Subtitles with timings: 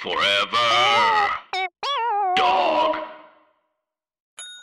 [0.00, 0.56] Forever.
[2.34, 2.96] Dog.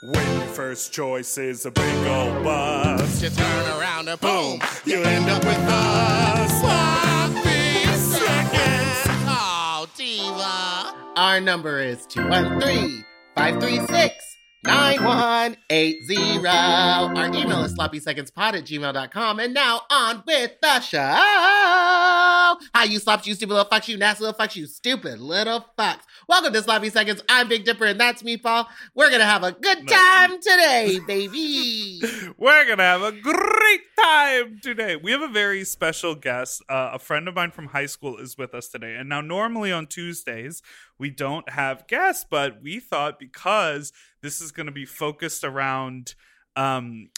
[0.02, 5.04] When your first choice is a big old bus, You turn around and boom, you
[5.04, 9.06] end up with a sloppy seconds.
[9.28, 11.14] Oh, diva.
[11.16, 14.37] Our number is 213 536
[14.68, 16.46] 9180.
[16.46, 19.40] Our email is sloppysecondspod at gmail.com.
[19.40, 21.00] And now on with the show.
[21.00, 26.02] Hi, you slops, you stupid little fucks, you nasty little fucks, you stupid little fucks.
[26.28, 27.22] Welcome to Sloppy Seconds.
[27.30, 28.68] I'm Big Dipper, and that's Meatball.
[28.94, 32.02] We're going to have a good time today, baby.
[32.38, 34.96] we're gonna have a great time today.
[34.96, 36.62] We have a very special guest.
[36.70, 38.96] Uh, a friend of mine from high school is with us today.
[38.96, 40.62] And now, normally on Tuesdays,
[40.98, 43.92] we don't have guests, but we thought because
[44.28, 46.14] this is gonna be focused around
[46.58, 47.10] um,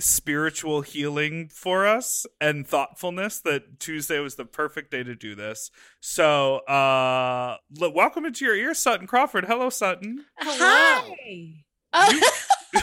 [0.00, 5.70] spiritual healing for us and thoughtfulness that Tuesday was the perfect day to do this.
[6.00, 9.44] So, uh, l- welcome into your ear, Sutton Crawford.
[9.44, 10.24] Hello, Sutton.
[10.40, 11.52] Hi.
[11.92, 12.30] Oh,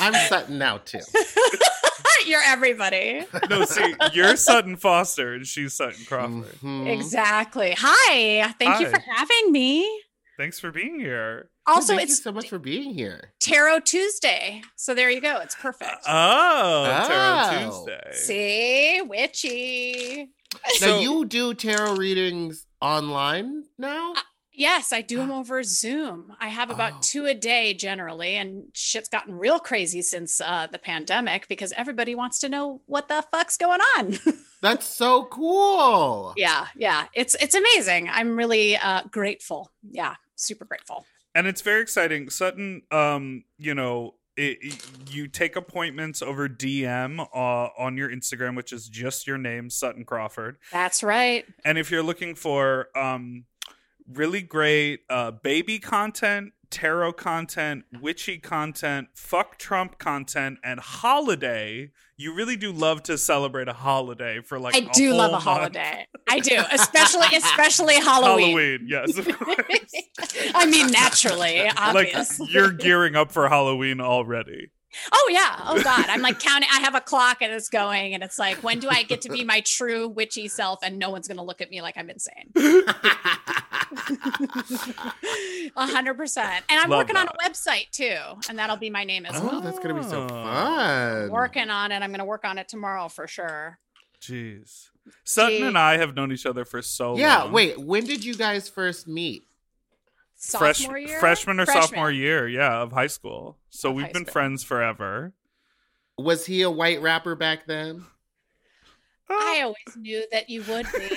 [0.00, 0.98] I'm Sutton now, too.
[2.26, 3.24] you're everybody.
[3.48, 6.58] No, see, you're Sutton Foster and she's Sutton Crawford.
[6.60, 6.88] Mhm.
[6.92, 7.74] Exactly.
[7.78, 8.52] Hi.
[8.58, 9.88] Thank you for having me.
[10.36, 11.50] Thanks for being here.
[11.66, 13.32] Also, Thank you so much for being here.
[13.40, 14.62] Tarot Tuesday.
[14.76, 15.38] So there you go.
[15.40, 16.04] It's perfect.
[16.06, 17.84] Oh, Tarot Oh.
[17.86, 18.10] Tuesday.
[18.12, 20.28] See, witchy.
[20.78, 24.12] So- now you do tarot readings online now?
[24.12, 24.20] Uh,
[24.56, 26.32] Yes, I do them over Zoom.
[26.40, 26.98] I have about Oh.
[27.02, 32.14] two a day generally, and shit's gotten real crazy since uh, the pandemic because everybody
[32.14, 34.18] wants to know what the fuck's going on.
[34.62, 36.32] That's so cool.
[36.36, 38.08] yeah, yeah, it's it's amazing.
[38.10, 39.70] I'm really uh, grateful.
[39.90, 41.04] Yeah, super grateful.
[41.34, 42.30] and it's very exciting.
[42.30, 48.56] Sutton, um, you know, it, it- you take appointments over DM uh, on your Instagram,
[48.56, 50.56] which is just your name, Sutton Crawford.
[50.72, 51.44] That's right.
[51.64, 53.44] And if you're looking for um,
[54.12, 62.34] really great uh, baby content, tarot content, witchy content, fuck Trump content, and holiday, you
[62.34, 65.44] really do love to celebrate a holiday for like I do love a month.
[65.44, 66.06] holiday.
[66.28, 68.56] I do, especially especially Halloween.
[68.56, 69.56] Halloween, yes, of course.
[70.54, 72.48] I mean, naturally, like obviously.
[72.50, 74.70] you're gearing up for Halloween already.
[75.12, 75.60] oh yeah.
[75.64, 76.06] Oh god.
[76.08, 76.68] I'm like counting.
[76.72, 79.28] I have a clock and it's going, and it's like, when do I get to
[79.28, 80.80] be my true witchy self?
[80.84, 82.52] And no one's gonna look at me like I'm insane.
[85.76, 86.64] A hundred percent.
[86.68, 88.16] And I'm Love working on a website too,
[88.48, 89.60] and that'll be my name as oh, well.
[89.60, 90.28] that's gonna be so Oh.
[90.28, 91.30] fun.
[91.30, 92.02] Working on it.
[92.02, 93.78] I'm gonna work on it tomorrow for sure.
[94.20, 94.88] Jeez.
[95.24, 95.62] Sutton Gee.
[95.66, 97.46] and I have known each other for so Yeah, long.
[97.48, 99.46] Yeah, wait, when did you guys first meet?
[100.38, 101.82] Fresh, year, freshman or Freshman.
[101.82, 103.58] sophomore year, yeah, of high school.
[103.70, 104.32] So Of we've been school.
[104.32, 105.32] friends forever.
[106.18, 108.04] Was he a white rapper back then?
[109.30, 111.16] I always knew that you would be.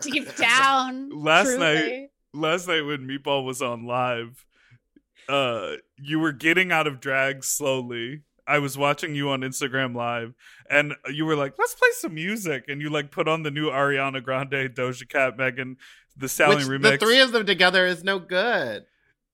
[0.12, 1.10] Deep down.
[1.10, 1.58] Last truly.
[1.58, 4.46] night- Last night when Meatball was on live,
[5.28, 8.22] uh, you were getting out of drag slowly.
[8.46, 10.34] I was watching you on Instagram live,
[10.68, 13.68] and you were like, "Let's play some music," and you like put on the new
[13.68, 15.76] Ariana Grande, Doja Cat, Megan,
[16.16, 16.90] the Sally Which remix.
[16.92, 18.84] the three of them together is no good.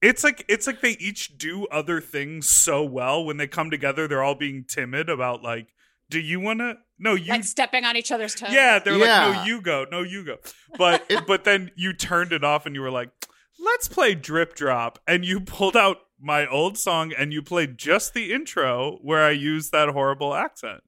[0.03, 3.25] It's like it's like they each do other things so well.
[3.25, 5.69] When they come together, they're all being timid about like,
[6.11, 7.31] "Do you want to?" No, you.
[7.31, 8.50] like stepping on each other's toes.
[8.53, 9.87] yeah, they're like, "No, you go.
[9.91, 10.37] No, you go."
[10.78, 13.11] But but then you turned it off and you were like,
[13.59, 18.15] "Let's play Drip Drop," and you pulled out my old song and you played just
[18.15, 20.83] the intro where I used that horrible accent.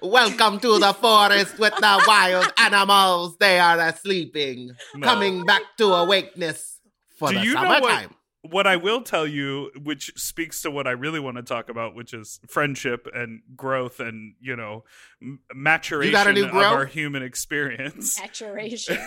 [0.00, 3.36] Welcome to the forest with the wild animals.
[3.38, 5.04] They are sleeping, No.
[5.04, 6.78] coming back to awakeness
[7.18, 8.14] for Do the you know what- summertime.
[8.50, 11.94] What I will tell you, which speaks to what I really want to talk about,
[11.94, 14.84] which is friendship and growth and you know
[15.22, 16.64] m- maturation new of growth?
[16.64, 18.98] our human experience, Saturation.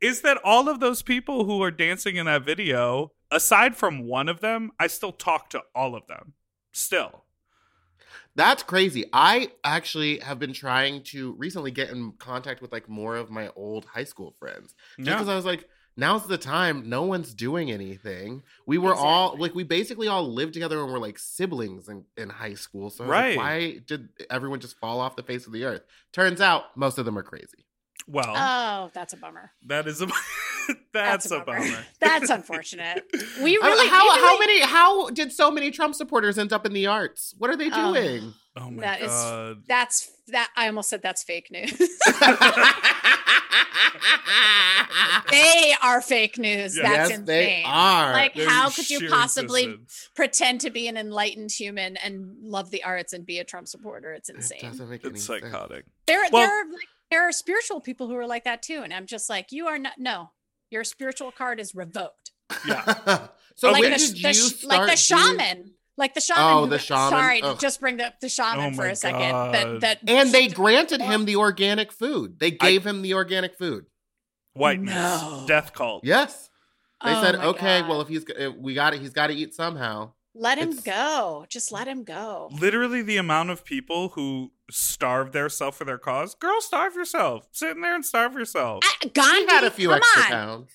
[0.00, 4.28] is that all of those people who are dancing in that video, aside from one
[4.28, 6.34] of them, I still talk to all of them.
[6.72, 7.24] Still,
[8.36, 9.06] That's crazy.
[9.12, 13.50] I actually have been trying to recently get in contact with like more of my
[13.56, 14.74] old high school friends.
[14.98, 15.14] Just yeah.
[15.14, 16.88] because I was like, now's the time.
[16.88, 18.42] No one's doing anything.
[18.66, 22.28] We were all like, we basically all lived together and were like siblings in, in
[22.30, 22.90] high school.
[22.90, 23.36] So Right.
[23.36, 25.82] like, why did everyone just fall off the face of the earth?
[26.12, 27.66] Turns out most of them are crazy.
[28.06, 29.52] Well, oh, that's a bummer.
[29.66, 30.08] that is a
[30.92, 31.84] that's, a, bummer.
[32.00, 33.04] That's unfortunate.
[33.42, 36.52] We Uh, really how we how really- many how did so many Trump supporters end
[36.52, 37.34] up in the arts?
[37.38, 37.92] What are they Oh.
[37.92, 38.34] doing?
[38.56, 39.62] Oh my That is- god.
[39.68, 40.50] That's that.
[40.56, 41.72] I almost said that's fake news.
[45.30, 46.76] they are fake news.
[46.76, 46.82] Yeah.
[46.82, 47.24] That's yes, insane.
[47.26, 48.12] they are.
[48.12, 50.08] Like, Their how could you possibly existence.
[50.16, 54.12] pretend to be an enlightened human and love the arts and be a Trump supporter?
[54.12, 54.60] It's insane.
[54.62, 55.42] doesn't make any It's sense.
[55.42, 55.84] psychotic.
[56.06, 59.06] They're Well- they're like there are spiritual people who are like that too, and I'm
[59.06, 59.94] just like, you are not.
[59.98, 60.30] No,
[60.70, 62.30] your spiritual card is revoked.
[62.66, 63.26] Yeah.
[63.56, 66.42] so like when the, did the you start like the doing- shaman, like the shaman.
[66.42, 67.10] Oh, who- the shaman.
[67.10, 67.58] Sorry, Ugh.
[67.60, 69.30] just bring the the shaman Oh for my a second.
[69.30, 69.54] God.
[69.54, 72.40] That that And they granted him the organic food.
[72.40, 73.86] They I- gave him the organic food.
[74.54, 74.94] Whiteness.
[74.94, 75.44] No.
[75.46, 76.02] Death cult.
[76.04, 76.48] Yes.
[77.04, 77.88] They Oh said, okay, God.
[77.88, 80.12] well, if he's if we got it, he's got to eat somehow.
[80.34, 81.46] let him it's- go.
[81.48, 82.48] Just let him go.
[82.52, 86.34] Literally the amount of people who starve themselves for their cause.
[86.34, 87.48] Girl, starve yourself.
[87.52, 88.84] Sit in there and starve yourself.
[88.86, 90.28] Ah, Gandhi He had a few come extra on.
[90.28, 90.70] pounds.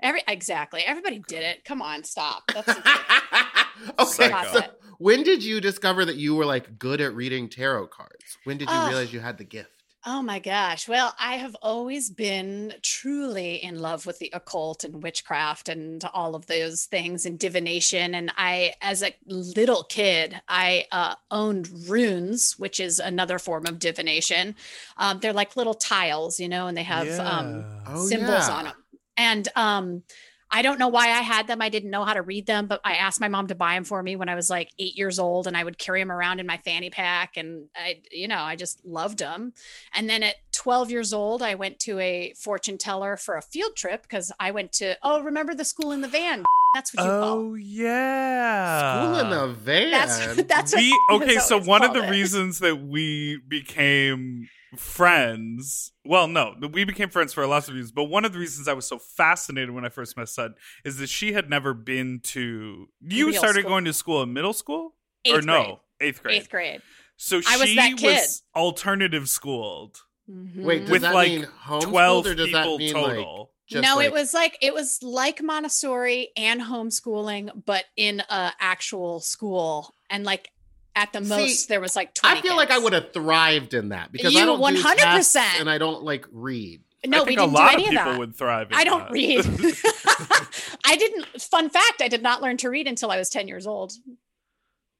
[0.00, 0.82] Every exactly.
[0.86, 1.64] Everybody did it.
[1.64, 2.42] Come on, stop.
[2.52, 2.68] That's
[3.98, 4.52] okay, Psycho.
[4.60, 4.62] so
[4.98, 8.38] when did you discover that you were like good at reading tarot cards?
[8.44, 8.88] When did you Ugh.
[8.88, 9.70] realize you had the gift?
[10.06, 10.88] Oh my gosh.
[10.88, 16.34] Well, I have always been truly in love with the occult and witchcraft and all
[16.36, 18.14] of those things and divination.
[18.14, 23.80] And I, as a little kid, I uh, owned runes, which is another form of
[23.80, 24.54] divination.
[24.96, 28.54] Um, they're like little tiles, you know, and they have um, Oh, symbols yeah.
[28.54, 28.74] on them.
[29.18, 30.02] And um,
[30.50, 31.60] I don't know why I had them.
[31.60, 33.84] I didn't know how to read them, but I asked my mom to buy them
[33.84, 36.40] for me when I was like eight years old, and I would carry them around
[36.40, 37.36] in my fanny pack.
[37.36, 39.52] And I, you know, I just loved them.
[39.92, 43.76] And then at 12 years old, I went to a fortune teller for a field
[43.76, 46.44] trip because I went to, oh, remember the school in the van?
[46.74, 49.02] That's what you call Oh yeah.
[49.02, 49.90] School in the van.
[49.90, 52.10] That's that's we what okay so one of the it.
[52.10, 58.04] reasons that we became friends well no we became friends for lots of reasons but
[58.04, 60.54] one of the reasons i was so fascinated when i first met sud
[60.84, 63.70] is that she had never been to you Real started school.
[63.70, 64.94] going to school in middle school
[65.26, 65.76] or Eighth no grade.
[66.00, 66.82] eighth grade Eighth grade.
[67.16, 68.06] so I was she that kid.
[68.06, 70.62] was alternative schooled mm-hmm.
[70.62, 71.46] Wait, does with that like mean
[71.80, 74.72] 12 or does people that mean total like just no, like, it was like it
[74.72, 79.94] was like Montessori and homeschooling, but in a actual school.
[80.08, 80.50] And like
[80.98, 82.38] at the See, most, there was like twenty.
[82.40, 84.96] I feel like I would have thrived in that because I You don't do 100%.
[84.96, 86.82] tests and I don't like read.
[87.06, 88.18] No, I we didn't a lot do any of of that.
[88.18, 89.12] would thrive in I don't that.
[89.12, 89.44] read.
[90.84, 91.26] I didn't.
[91.40, 93.92] Fun fact: I did not learn to read until I was ten years old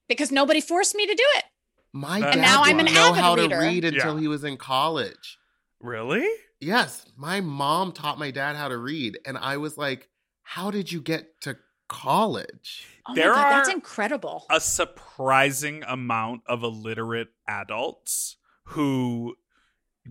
[0.09, 1.45] because nobody forced me to do it.
[1.93, 3.59] My And dad now I'm didn't an know avid how to reader.
[3.59, 4.21] read until Yeah.
[4.21, 5.39] he was in college.
[5.81, 6.27] really
[6.61, 10.09] Yes, my mom taught my dad how to read, and I was like,
[10.43, 11.57] "How did you get to
[11.89, 14.47] college?" Oh There my god, that's are incredible.
[14.51, 19.35] a surprising amount of illiterate adults who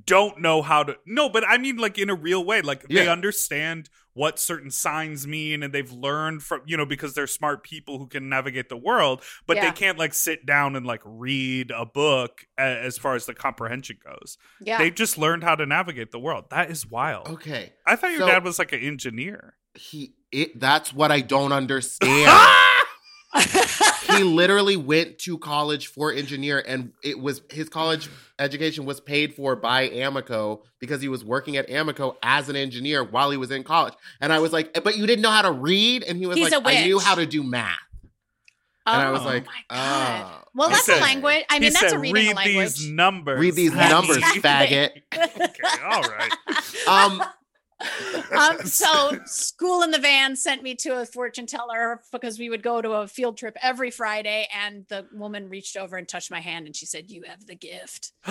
[0.06, 3.08] don't know how to no but i mean like in a real way like they
[3.08, 7.98] understand what certain signs mean and they've learned from you know because they're smart people
[7.98, 11.84] who can navigate the world but they can't like sit down and like read a
[11.84, 14.38] book as far as the comprehension goes.
[14.62, 14.78] Yeah.
[14.78, 16.46] they just learned how to navigate the world.
[16.52, 17.28] That is wild.
[17.30, 19.56] Okay, i thought your So- dad was like an engineer.
[19.74, 22.32] He it that's what I don't understand.
[24.18, 28.10] he literally went to college for engineer and it was his college
[28.40, 33.04] education was paid for by Amoco because he was working at Amoco as an engineer
[33.04, 33.94] while he was in college.
[34.22, 36.52] And I was like, "But you didn't know how to read?" And he was He's
[36.52, 37.78] like, a "I knew how to do math."
[38.86, 41.44] And I was Oh like, "Oh." well, He that's said- a language.
[41.50, 42.76] I mean, that's said, a reading read language.
[42.78, 45.02] these numbers Read these numbers, exactly.
[45.14, 45.42] faggot.
[45.44, 46.32] okay all right
[46.88, 47.22] Um
[48.32, 52.64] um, so school in the van sent me to a fortune teller because we would
[52.64, 56.40] go to a field trip every Friday, and the woman reached over and touched my
[56.40, 58.14] hand, and she said, "You have the gift."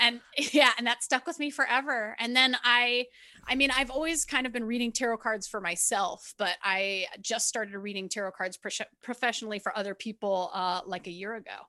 [0.00, 0.20] and
[0.52, 2.16] yeah, and that stuck with me forever.
[2.18, 3.06] And then I,
[3.46, 7.48] I mean, I've always kind of been reading tarot cards for myself, but I just
[7.48, 11.68] started reading tarot cards pro- professionally for other people uh, like a year ago,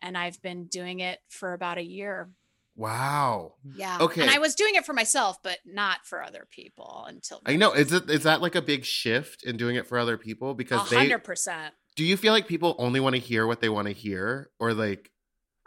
[0.00, 2.30] and I've been doing it for about a year.
[2.76, 3.54] Wow.
[3.74, 3.98] Yeah.
[4.00, 4.22] Okay.
[4.22, 7.72] And I was doing it for myself, but not for other people until I know.
[7.72, 10.54] Is it is that like a big shift in doing it for other people a
[10.54, 11.74] because they hundred percent.
[11.96, 14.74] do you feel like people only want to hear what they want to hear or
[14.74, 15.10] like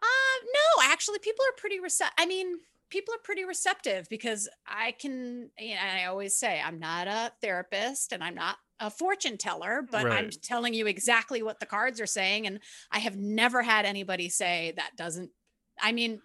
[0.01, 2.15] Uh, no, actually, people are pretty receptive.
[2.17, 2.59] I mean,
[2.89, 7.31] people are pretty receptive because I can, you know, I always say I'm not a
[7.41, 11.99] therapist and I'm not a fortune teller, but I'm telling you exactly what the cards
[11.99, 12.45] are saying.
[12.45, 12.59] And
[12.91, 15.31] I have never had anybody say that doesn't,
[15.81, 16.21] I mean,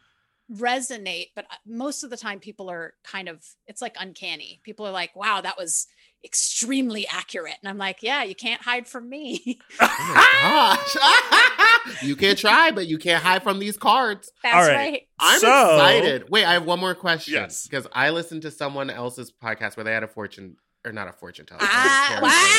[0.52, 4.60] resonate, but uh, most of the time people are kind of, it's like uncanny.
[4.62, 5.86] People are like, wow, that was
[6.24, 7.54] extremely accurate.
[7.62, 9.58] And I'm like, yeah, you can't hide from me.
[9.80, 12.02] oh my gosh.
[12.02, 14.30] you can try, but you can't hide from these cards.
[14.42, 14.76] That's All right.
[14.92, 15.02] right.
[15.18, 16.30] I'm So- excited.
[16.30, 17.34] Wait, I have one more question.
[17.34, 17.66] Yes.
[17.66, 21.12] Because I listened to someone else's podcast where they had a fortune or not a
[21.12, 21.60] fortune teller.
[21.62, 22.18] Ah,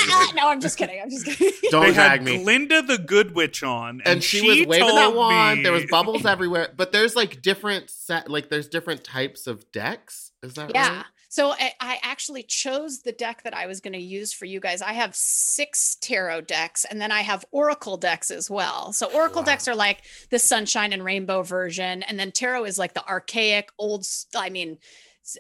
[0.10, 1.00] sorry, no, I'm just kidding.
[1.02, 1.52] I'm just kidding.
[1.72, 2.42] Don't they drag had me.
[2.44, 5.60] Glinda the Good Witch on, and, and she, was waving that wand.
[5.60, 9.70] me- There was bubbles everywhere, but there's like different set, like there's different types of
[9.72, 10.32] decks.
[10.42, 10.98] Is that yeah.
[10.98, 11.06] right?
[11.30, 14.60] So I, I actually chose the deck that I was going to use for you
[14.60, 14.84] guys.
[14.84, 18.94] I have six tarot decks, and then I have oracle decks as well.
[18.94, 19.46] So oracle Wow.
[19.46, 23.70] decks are like the sunshine and rainbow version, and then tarot is like the archaic,
[23.80, 24.06] old.
[24.36, 24.78] I mean,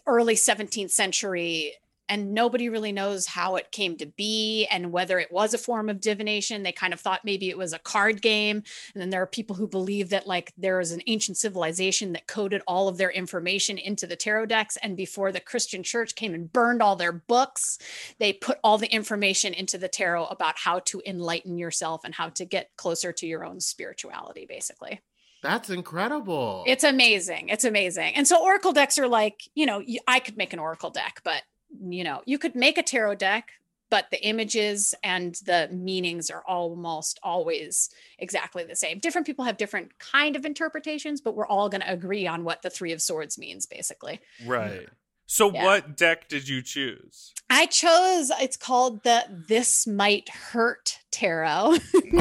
[0.07, 1.73] early 17th century.
[2.10, 5.89] And nobody really knows how it came to be and whether it was a form
[5.89, 6.63] of divination.
[6.63, 8.63] They kind of thought maybe it was a card game.
[8.93, 12.27] And then there are people who believe that like there is an ancient civilization that
[12.27, 14.77] coded all of their information into the tarot decks.
[14.77, 17.77] And before the Christian church came and burned all their books,
[18.19, 22.29] they put all the information into the tarot about how to enlighten yourself and how
[22.29, 25.01] to get closer to your own spirituality, basically.
[25.41, 26.63] That's incredible.
[26.65, 27.50] It's amazing.
[27.50, 28.15] It's amazing.
[28.15, 31.41] And so oracle decks are like, you know, I could make an oracle deck, but
[31.82, 33.51] you know, you could make a tarot deck,
[33.89, 38.98] but the images and the meanings are almost always exactly the same.
[38.98, 42.63] Different people have different kind of interpretations, but we're all going to agree on what
[42.63, 44.20] the 3 of swords means basically.
[44.46, 44.89] Right.
[45.25, 45.63] So, Yeah.
[45.63, 47.34] what deck did you choose?
[47.50, 51.75] I chose it's called the This Might Hurt Tarot.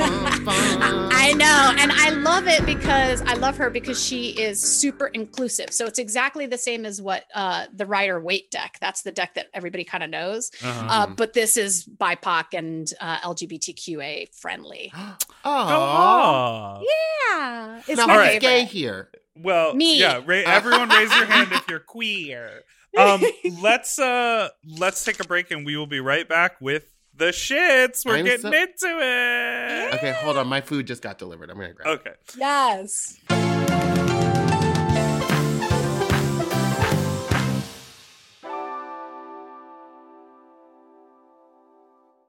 [0.00, 1.74] I know.
[1.78, 5.72] And I love it because I love her because she is super inclusive.
[5.72, 8.76] So it's exactly the same as what uh, the Rider Waite deck.
[8.80, 10.50] That's the deck that everybody kind of knows.
[10.62, 10.86] Uh-huh.
[10.90, 14.92] Uh, but this is BIPOC and uh, LGBTQA friendly.
[15.44, 16.82] Oh.
[17.30, 17.80] Yeah.
[17.86, 18.40] It's Now, my who's favorite.
[18.40, 19.08] gay here?
[19.42, 19.98] Well, Me.
[19.98, 20.20] yeah.
[20.24, 22.62] Ra- everyone, raise your hand if you're queer.
[22.98, 23.22] Um,
[23.62, 28.04] let's uh, let's take a break, and we will be right back with the shits.
[28.06, 29.94] We're I'm getting so- into it.
[29.94, 30.46] Okay, hold on.
[30.48, 31.50] My food just got delivered.
[31.50, 31.86] I'm gonna grab.
[31.88, 32.00] It.
[32.00, 32.12] Okay.
[32.36, 34.07] Yes.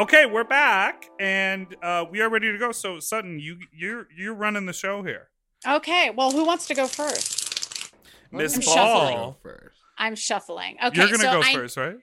[0.00, 2.72] Okay, we're back and uh, we are ready to go.
[2.72, 5.28] So Sutton, you you're you're running the show here.
[5.68, 6.08] Okay.
[6.08, 7.92] Well, who wants to go first?
[8.32, 8.74] Miss I'm Ball.
[8.74, 9.34] shuffling.
[9.42, 9.76] First.
[9.98, 10.76] I'm shuffling.
[10.82, 10.96] Okay.
[10.96, 11.96] you're gonna so go I, first, right?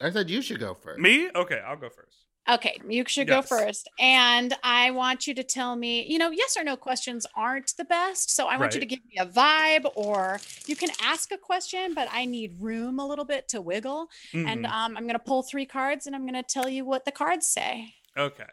[0.00, 1.00] I said you should go first.
[1.00, 1.28] Me?
[1.34, 2.16] Okay, I'll go first.
[2.48, 3.88] Okay, you should go first.
[4.00, 7.84] And I want you to tell me, you know, yes or no questions aren't the
[7.84, 8.34] best.
[8.34, 11.94] So I want you to give me a vibe, or you can ask a question,
[11.94, 14.08] but I need room a little bit to wiggle.
[14.32, 14.72] And Mhm.
[14.72, 17.12] um, I'm going to pull three cards and I'm going to tell you what the
[17.12, 17.94] cards say.
[18.16, 18.44] Okay.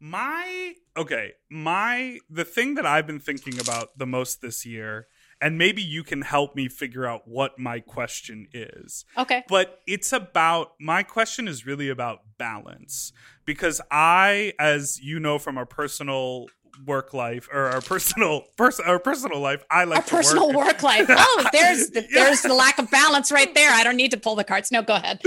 [0.00, 5.08] My okay, my the thing that I've been thinking about the most this year,
[5.40, 9.04] and maybe you can help me figure out what my question is.
[9.16, 9.44] Okay.
[9.48, 13.12] But it's about my question is really about balance
[13.44, 16.46] because I, as you know from our personal
[16.86, 20.56] work life or our personal person our personal life, I like Our to personal work.
[20.66, 21.06] work life.
[21.10, 23.70] Oh, there's the, there's the lack of balance right there.
[23.72, 24.70] I don't need to pull the cards.
[24.70, 25.20] No, go ahead.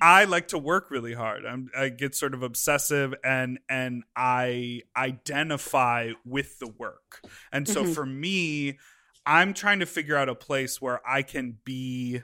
[0.00, 1.44] I like to work really hard.
[1.46, 7.20] I'm, I get sort of obsessive and and I identify with the work.
[7.52, 7.94] And so Mhm.
[7.94, 8.78] for me,
[9.26, 12.22] I'm trying to figure out a place where I can be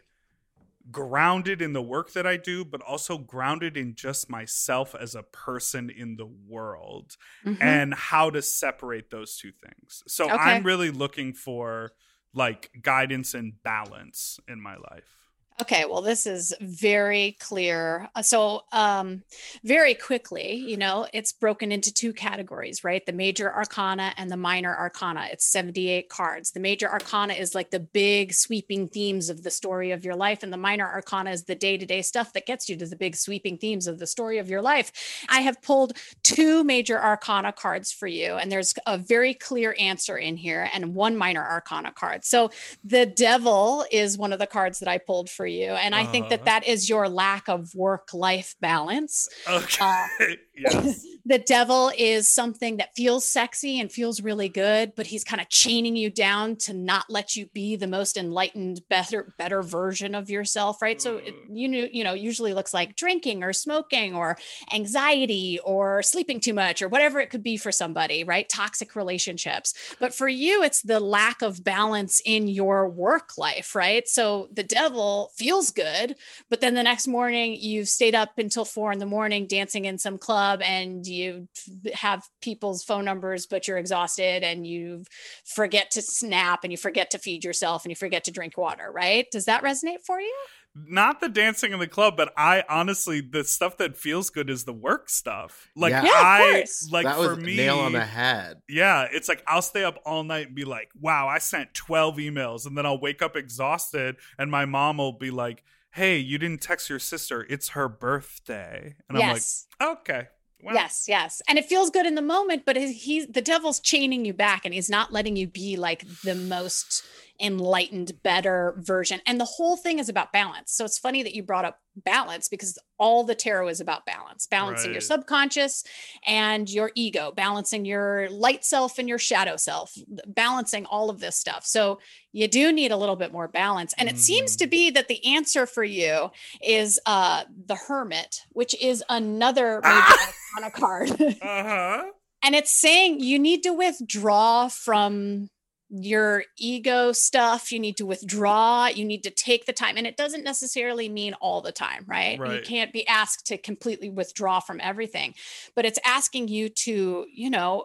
[0.90, 5.22] grounded in the work that I do, but also grounded in just myself as a
[5.22, 7.60] person in the world Mhm.
[7.60, 10.02] and how to separate those two things.
[10.08, 10.36] So Okay.
[10.36, 11.92] I'm really looking for
[12.34, 15.21] like guidance and balance in my life.
[15.60, 18.08] Okay, well, this is very clear.
[18.16, 19.22] Uh, So, um,
[19.62, 23.04] very quickly, you know, it's broken into two categories, right?
[23.04, 25.28] The major arcana and the minor arcana.
[25.30, 26.52] It's 78 cards.
[26.52, 30.42] The major arcana is like the big sweeping themes of the story of your life,
[30.42, 32.96] and the minor arcana is the day to day stuff that gets you to the
[32.96, 34.90] big sweeping themes of the story of your life.
[35.28, 35.92] I have pulled
[36.22, 40.94] two major arcana cards for you, and there's a very clear answer in here, and
[40.94, 42.24] one minor arcana card.
[42.24, 42.50] So,
[42.82, 45.70] the devil is one of the cards that I pulled for you.
[45.72, 46.36] And I think Uh-huh.
[46.36, 49.28] that that is your lack of work life balance.
[49.48, 49.84] Okay.
[49.84, 50.06] Uh,
[50.54, 51.06] yes.
[51.24, 55.48] the devil is something that feels sexy and feels really good, but he's kind of
[55.48, 60.28] chaining you down to not let you be the most enlightened, better, better version of
[60.28, 61.00] yourself, right?
[61.00, 61.58] So it, mm.
[61.58, 64.36] you know, you know, usually looks like drinking or smoking or
[64.72, 68.48] anxiety or sleeping too much or whatever it could be for somebody, right?
[68.48, 69.74] Toxic relationships.
[70.00, 74.08] But for you, it's the lack of balance in your work life, right?
[74.08, 76.16] So the devil feels good,
[76.50, 79.98] but then the next morning you've stayed up until four in the morning dancing in
[79.98, 81.48] some club and you
[81.94, 85.04] have people's phone numbers, but you're exhausted and you
[85.44, 88.90] forget to snap and you forget to feed yourself and you forget to drink water,
[88.92, 89.26] right?
[89.30, 90.34] Does that resonate for you?
[90.74, 94.64] Not the dancing in the club, but I honestly the stuff that feels good is
[94.64, 95.68] the work stuff.
[95.76, 96.04] Like Yeah.
[96.04, 98.62] Yeah, of I like that for was me nail on the head.
[98.68, 102.16] Yeah, it's like I'll stay up all night and be like, "Wow, I sent 12
[102.16, 106.38] emails." And then I'll wake up exhausted and my mom will be like, "Hey, you
[106.38, 107.46] didn't text your sister.
[107.48, 109.66] It's her birthday." And yes.
[109.80, 110.28] I'm like, "Okay."
[110.62, 111.42] Well, yes, yes.
[111.48, 114.64] And it feels good in the moment, but he- he's the devil's chaining you back
[114.64, 117.04] and he's not letting you be like the most
[117.42, 119.20] enlightened, better version.
[119.26, 120.72] And the whole thing is about balance.
[120.72, 124.46] So it's funny that you brought up balance because all the tarot is about balance,
[124.46, 125.82] balancing your subconscious
[126.26, 129.92] and your ego, balancing your light self and your shadow self,
[130.26, 131.66] balancing all of this stuff.
[131.66, 131.98] So
[132.32, 133.92] you do need a little bit more balance.
[133.98, 134.70] And it seems to Mhm.
[134.70, 136.30] be that the answer for you
[136.62, 140.32] is uh the hermit, which is another major Ah!
[140.56, 141.10] arcana card.
[141.42, 142.04] Uh-huh.
[142.44, 145.48] and it's saying you need to withdraw from
[145.94, 150.16] your ego stuff you need to withdraw you need to take the time and it
[150.16, 154.80] doesn't necessarily mean all the time right, you can't be asked to completely withdraw from
[154.82, 155.34] everything
[155.76, 157.84] but it's asking you to you know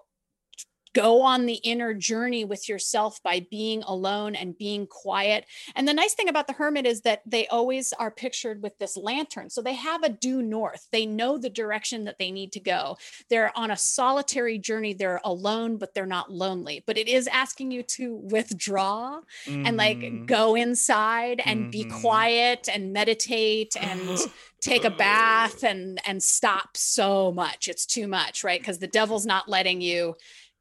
[0.98, 5.46] go on the inner journey with yourself by being alone and being quiet.
[5.76, 8.98] And the nice thing about the hermit is that they always are pictured with this
[8.98, 9.50] lantern.
[9.50, 10.88] So they have a due north.
[10.92, 12.98] They know the direction that they need to go.
[13.30, 14.94] They're on a solitary journey.
[14.94, 16.84] They're alone, but they're not lonely.
[16.88, 19.20] But it is asking you to withdraw
[19.64, 20.26] and like Mhm.
[20.26, 21.90] go inside and be Mhm.
[21.90, 24.18] quiet and meditate and
[24.62, 29.26] take a bath and and stop so much it's too much right because the devil's
[29.26, 30.16] not letting you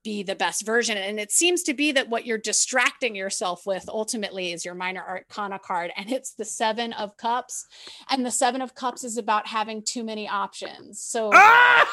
[0.07, 3.89] be the best version and it seems to be that what you're distracting yourself with
[3.89, 7.67] ultimately is your minor arcana card and it's the 7 of cups
[8.09, 11.89] and the 7 of cups is about having too many options so Ah!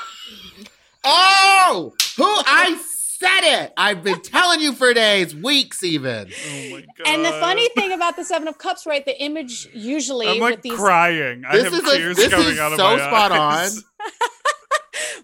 [1.04, 2.80] Oh, who I
[3.20, 3.74] said it.
[3.78, 6.30] I've been telling you for days, weeks even.
[6.32, 7.08] Oh my god.
[7.08, 10.56] and the funny thing about the 7 of cups right the image usually I'm like
[10.58, 11.44] with these crying.
[11.48, 13.78] I This have is a- tears this coming is out of so my spot eyes.
[13.78, 13.84] on.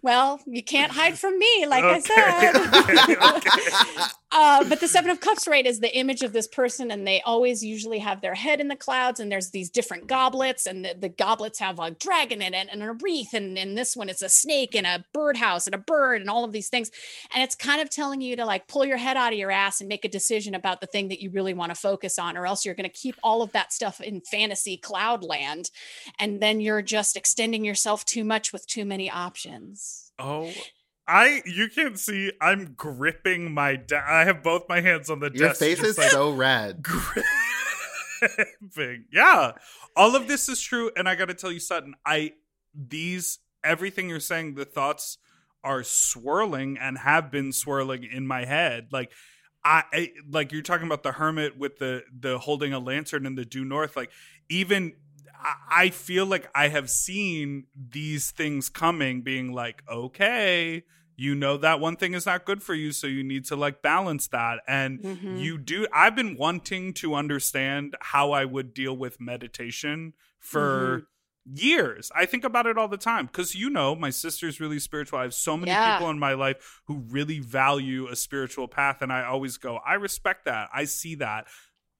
[0.01, 4.07] well you can't hide from me like i said okay, okay.
[4.31, 7.21] uh, but the Seven of Cups, right, is the image of this person, and they
[7.21, 10.93] always usually have their head in the clouds, and there's these different goblets, and the,
[10.97, 14.21] the goblets have a dragon in it, and a wreath, and in this one, it's
[14.21, 16.91] a snake and a birdhouse and a bird, and all of these things.
[17.33, 19.81] And it's kind of telling you to like pull your head out of your ass
[19.81, 22.45] and make a decision about the thing that you really want to focus on, or
[22.45, 25.71] else you're going to keep all of that stuff in fantasy cloud land,
[26.19, 30.11] and then you're just extending yourself too much with too many options.
[30.19, 30.51] Oh,
[31.09, 32.31] I you can't see.
[32.39, 33.77] I'm gripping my.
[33.77, 35.61] De- I have both my hands on the Your desk.
[35.61, 36.83] Your face is like, so red.
[36.83, 37.23] gripping.
[39.13, 39.53] Yeah,
[39.95, 41.95] all of this is true, and I got to tell you, Sutton.
[42.05, 42.33] I
[42.75, 44.55] these everything you're saying.
[44.55, 45.17] The thoughts
[45.63, 48.89] are swirling and have been swirling in my head.
[48.91, 49.11] Like
[49.63, 53.35] I, I like you're talking about the hermit with the the holding a lantern in
[53.35, 53.95] the due north.
[53.95, 54.11] Like
[54.49, 54.93] even
[55.71, 60.83] I- feel like I have seen these things coming, being like, okay,
[61.15, 63.81] you know that one thing is not good for you, so you need to like
[63.81, 64.59] balance that.
[64.67, 65.41] And Mhm.
[65.41, 65.85] you do.
[65.93, 71.07] I've been wanting to understand how I would deal with meditation for
[71.45, 72.11] years.
[72.15, 75.19] I think about it all the time because you know my sister's really spiritual.
[75.19, 75.97] I have so many Yeah.
[75.97, 79.95] people in my life who really value a spiritual path, and I always go, I
[79.95, 80.69] respect that.
[80.73, 81.47] I see that.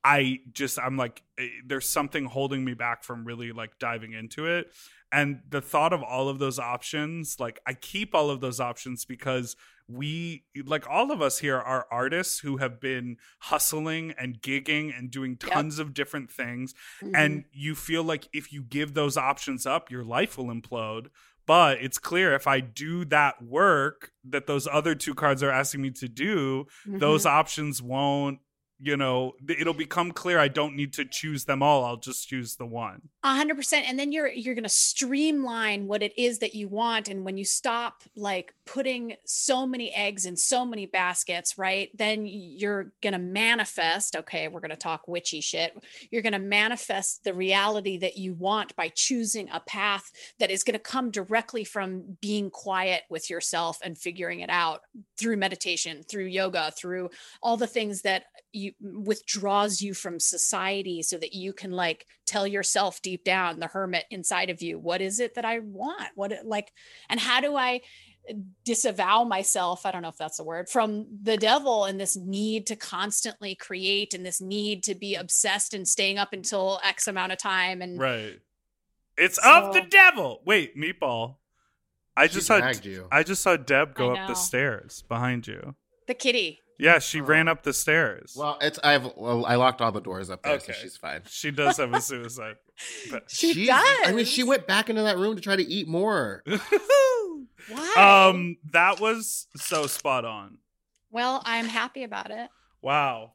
[0.03, 4.45] I just I'm like eh, there's something holding me back from really like diving into
[4.47, 4.67] it.
[5.11, 9.05] And the thought of all of those options, like I keep all of those options
[9.05, 9.55] because
[9.87, 15.09] we like all of us here are artists who have been hustling and gigging and
[15.09, 15.51] doing Yep.
[15.51, 17.11] tons of different things Mhm.
[17.15, 21.07] and you feel like if you give those options up your life will implode
[21.47, 25.81] but it's clear if i do that work that those other two cards are asking
[25.81, 27.31] me to do those Mhm.
[27.31, 28.37] options won't
[28.81, 32.55] you know it'll become clear i don't need to choose them all i'll just choose
[32.55, 33.85] the one A hundred percent.
[33.87, 37.09] And then you're you're gonna streamline what it is that you want.
[37.09, 41.89] And when you stop like putting so many eggs in so many baskets, right?
[41.97, 44.15] Then you're gonna manifest.
[44.15, 45.77] Okay, we're gonna talk witchy shit.
[46.11, 50.79] You're gonna manifest the reality that you want by choosing a path that is gonna
[50.79, 54.81] come directly from being quiet with yourself and figuring it out
[55.17, 57.09] through meditation, through yoga, through
[57.41, 62.47] all the things that you withdraws you from society so that you can like tell
[62.47, 66.09] yourself deep down the hermit inside of you what is it that i want?
[66.15, 66.71] What it- like
[67.09, 67.81] and how do i
[68.29, 68.33] uh,
[68.65, 72.65] disavow myself i don't know if that's a word from the devil and this need
[72.67, 77.31] to constantly create and this need to be obsessed and staying up until x amount
[77.31, 78.39] of time and right.
[79.21, 80.41] It's of the devil!
[80.45, 81.35] Wait meatball.
[82.15, 83.07] I just saw you.
[83.11, 85.75] i just saw deb go up the stairs behind you.
[86.07, 87.25] The kitty yeah she Oh.
[87.25, 90.53] ran up the stairs Well, it's I've well, I locked all the doors up there,
[90.53, 90.71] Okay.
[90.73, 91.21] so she's fine.
[91.29, 92.55] she does have a suicide
[93.11, 95.87] but She She's- I mean, she went back into that room to try to eat
[95.87, 96.43] more.
[97.69, 100.57] why um that was so spot on
[101.11, 102.49] well i'm happy about it
[102.81, 103.33] wow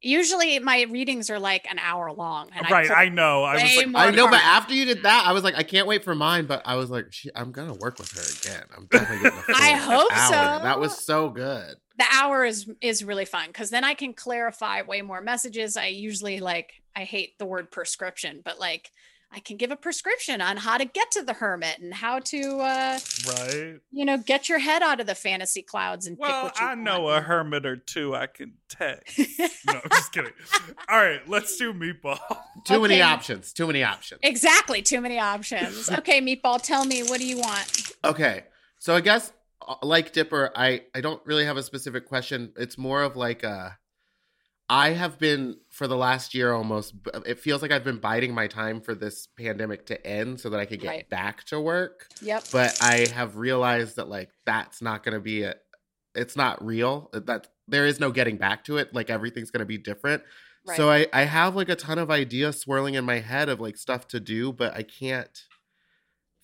[0.00, 3.62] usually my readings are like an hour long and right I i know i was
[3.76, 6.14] like I know, but after you did that, I was like, I can't wait for
[6.14, 6.46] mine.
[6.46, 8.64] But I was like, she, I'm gonna work with her again.
[8.76, 9.38] I'm definitely getting.
[9.38, 10.28] A I full hope hour.
[10.58, 10.64] so.
[10.64, 11.76] That was so good.
[11.96, 15.76] The hour is is really fun because then I can clarify way more messages.
[15.76, 18.90] I usually like I hate the word prescription, but like
[19.32, 22.58] I can give a prescription on how to get to the hermit and how to
[22.60, 26.44] uh right you know get your head out of the fantasy clouds and pick well
[26.44, 29.18] what you i know a hermit or two i can text
[29.66, 30.30] no i'm just kidding
[30.88, 32.20] all right let's do meatball
[32.64, 33.52] Too many options.
[33.52, 34.20] Too many options.
[34.22, 35.90] exactly too many options.
[35.98, 37.92] Okay, meatball, tell me what do you want?
[38.04, 38.44] Okay,
[38.78, 39.32] so I guess
[39.66, 42.52] Uh, like Dipper, I I don't really have a specific question.
[42.56, 43.78] It's more of like a.
[44.68, 46.94] I have been for the last year almost.
[47.26, 50.58] It feels like I've been biding my time for this pandemic to end so that
[50.58, 51.10] I could get Right.
[51.10, 52.06] back to work.
[52.22, 52.44] Yep.
[52.50, 55.56] But I have realized that like that's not going to be a.
[56.14, 57.10] It's not real.
[57.12, 58.94] That there is no getting back to it.
[58.94, 60.22] Like everything's going to be different.
[60.66, 60.76] Right.
[60.78, 63.76] So I I have like a ton of ideas swirling in my head of like
[63.76, 65.44] stuff to do, but I can't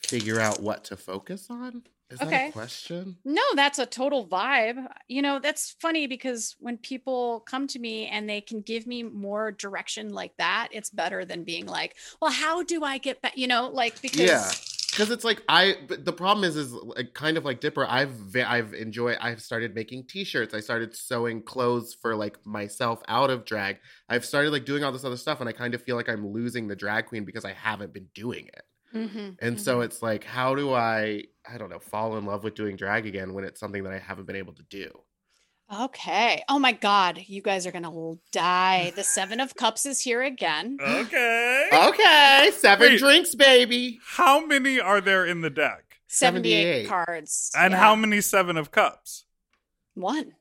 [0.03, 1.85] figure out what to focus on.
[2.11, 2.49] Is that Okay.
[2.49, 3.17] a question?
[3.25, 4.87] No, that's a total vibe.
[5.09, 9.03] You know, that's funny because when people come to me and they can give me
[9.03, 13.37] more direction like that, it's better than being like, well, how do I get back?
[13.37, 14.51] You know, like because Yeah.
[14.91, 17.87] Because it's like I, but the problem is, is like kind of like Dipper.
[17.87, 19.19] I've ve- I've enjoyed.
[19.21, 20.53] I've started making T-shirts.
[20.53, 23.77] I started sewing clothes for like myself out of drag.
[24.09, 26.27] I've started like doing all this other stuff, and I kind of feel like I'm
[26.27, 28.63] losing the drag queen because I haven't been doing it.
[28.95, 29.61] Mhm, And mhm.
[29.61, 33.07] so it's like, how do I, I don't know, fall in love with doing drag
[33.07, 34.91] again when it's something that I haven't been able to do?
[35.73, 36.43] okay.
[36.49, 38.93] Oh my God, you guys are gonna die.
[38.97, 40.79] The Seven of Cups is here again.
[40.81, 42.99] okay Okay, seven Wait.
[42.99, 44.01] drinks, baby.
[44.05, 46.89] how many are there in the deck 78, 78.
[46.89, 47.53] cards.
[47.57, 47.79] and Yeah.
[47.79, 49.25] how many seven of cups
[49.95, 50.33] One.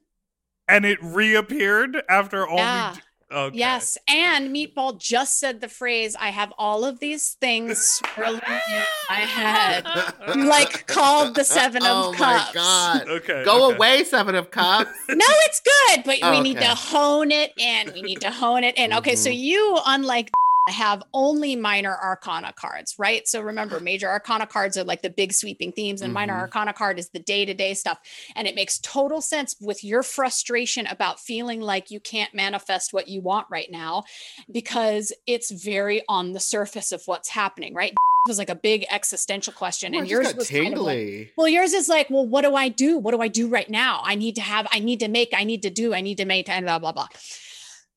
[0.68, 2.58] and it reappeared after only.
[2.64, 2.96] Yeah.
[3.32, 3.58] Okay.
[3.58, 8.84] Yes, and Meatball just said the phrase, "I have all of these things swirling in
[9.10, 9.86] my head,"
[10.36, 12.20] like called the Seven of oh Cups.
[12.20, 13.08] my god.
[13.08, 13.44] Okay.
[13.46, 13.76] Go okay.
[13.76, 14.89] away, Seven of Cups.
[15.10, 16.65] No, it's good, but we need Okay.
[16.68, 17.94] to hone it in.
[17.94, 18.94] We need to hone it in.
[18.94, 19.38] Okay, so Mhm.
[19.39, 20.32] you, unlike
[20.67, 23.28] have only minor arcana cards, right?
[23.28, 26.41] So remember, major arcana cards are like the big sweeping themes, and minor Mhm.
[26.41, 28.00] arcana card is the day to day stuff.
[28.36, 33.08] And it makes total sense with your frustration about feeling like you can't manifest what
[33.08, 34.04] you want right now
[34.52, 37.91] because it's very on the surface of what's happening, right?
[37.93, 41.32] It was like a big existential question, Oh, and yours was kind of like, tingly.
[41.38, 42.98] well, yours is like, well, what do I do?
[43.00, 44.02] What do I do right now?
[44.04, 46.26] I need to have, I need to make, I need to do, I need to
[46.26, 47.08] make, and blah, blah, blah.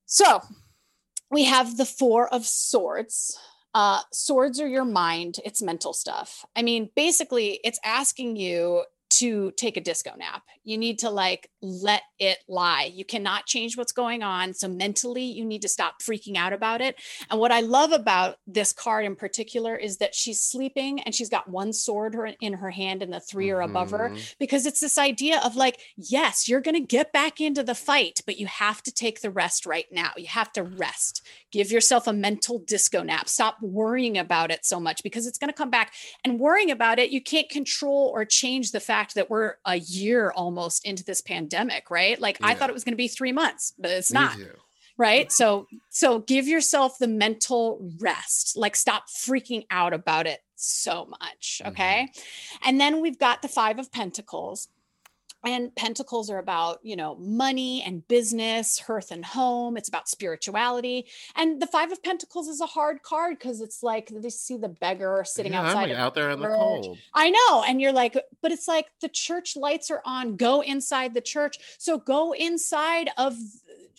[0.05, 0.41] So
[1.33, 3.37] we have the Four of Swords.
[3.73, 6.45] Uh, swords are your mind, it's mental stuff.
[6.55, 8.83] I mean, basically, it's asking you
[9.19, 10.43] to take a disco nap.
[10.63, 12.91] You need to like let it lie.
[12.93, 14.53] You cannot change what's going on.
[14.53, 16.95] So mentally, you need to stop freaking out about it.
[17.29, 21.29] And what I love about this card in particular is that she's sleeping and she's
[21.29, 24.35] got one sword in her hand and the 3 are above her Mhm.
[24.39, 28.21] because it's this idea of like, yes, you're going to get back into the fight,
[28.25, 30.11] but you have to take the rest right now.
[30.15, 31.21] You have to rest.
[31.51, 33.27] Give yourself a mental disco nap.
[33.27, 35.93] Stop worrying about it so much because it's going to come back.
[36.23, 40.31] And worrying about it, you can't control or change the fact that we're a year
[40.31, 42.19] almost into this pandemic, right?
[42.19, 44.51] Like I thought it was going to be 3 months, but it's Me not too.
[44.97, 45.31] right?
[45.31, 48.55] So so give yourself the mental rest.
[48.55, 51.71] Like stop freaking out about it so much mm-hmm.
[51.71, 52.07] okay?
[52.63, 54.69] And then we've got the five of pentacles
[55.43, 61.05] and pentacles are about you know money and business hearth and home it's about spirituality
[61.35, 64.69] and the five of pentacles is a hard card because it's like they see the
[64.69, 66.97] beggar sitting Yeah, I'm outside like out there in the cold.
[67.13, 67.63] I know.
[67.67, 70.35] And you're like, but it's like the church lights are on.
[70.35, 71.57] Go inside the church.
[71.77, 73.35] So go inside of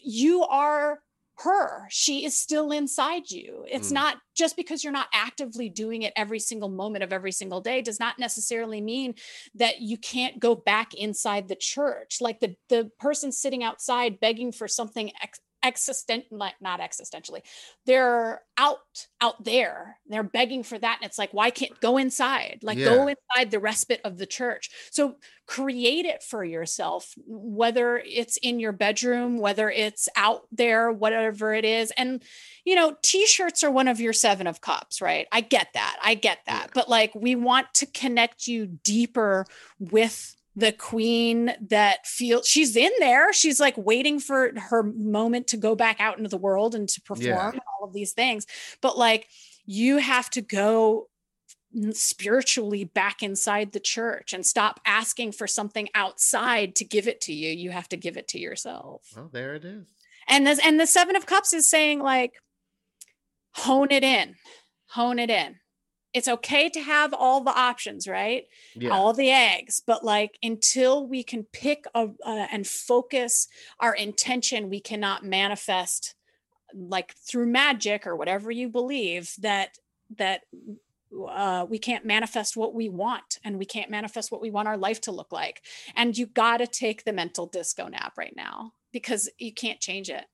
[0.03, 1.01] you are
[1.39, 1.87] her.
[1.91, 3.65] She is still inside you.
[3.69, 3.95] It's Mm.
[3.95, 7.83] not just because you're not actively doing it every single moment of every single day
[7.83, 9.15] does not necessarily mean
[9.55, 12.21] that you can't go back inside the church.
[12.21, 17.41] Like the the person sitting outside begging for something ex- existent like not existentially.
[17.87, 18.79] They're out
[19.21, 19.97] out there.
[20.07, 22.61] They're begging for that and it's like why can't go inside.
[22.63, 24.71] Like go inside the respite of the church.
[24.91, 31.55] So create it for yourself whether it's in your bedroom whether it's out there whatever
[31.55, 31.93] it is.
[31.97, 32.23] And
[32.65, 35.27] you know t-shirts are one of your seven of cups right?
[35.33, 35.97] I get that.
[36.03, 36.71] I get that.
[36.75, 39.47] But like we want to connect you deeper
[39.81, 43.33] with the queen that feels she's in there.
[43.33, 47.01] She's like waiting for her moment to go back out into the world and to
[47.01, 47.61] perform Yeah.
[47.81, 48.47] all of these things.
[48.81, 49.29] But like
[49.67, 51.09] you have to go
[51.91, 57.33] spiritually back inside the church and stop asking for something outside to give it to
[57.33, 57.51] you.
[57.51, 59.03] You have to give it to yourself.
[59.17, 59.85] Well, there it is.
[60.29, 62.35] and this and the seven of cups is saying like
[63.55, 64.37] hone it in.
[64.91, 65.57] Hone it in
[66.15, 68.45] it's okay to have all the options right?
[68.75, 68.91] Yeah.
[68.91, 73.49] all the eggs but like until we can pick a, uh, and focus
[73.81, 76.15] our intention we cannot manifest
[76.75, 79.79] like through magic or whatever you believe that
[80.17, 80.43] that
[81.29, 84.77] uh, we can't manifest what we want and we can't manifest what we want our
[84.77, 85.63] life to look like.
[85.95, 90.11] And you got to take the mental disco nap right now because you can't change
[90.11, 90.25] it.